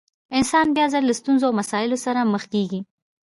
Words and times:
انسان 0.37 0.67
بيا 0.75 0.85
ځلې 0.93 1.07
له 1.09 1.13
ستونزو 1.19 1.45
او 1.47 1.57
مسايلو 1.61 1.97
سره 2.05 2.29
مخ 2.33 2.43
کېږي. 2.53 2.79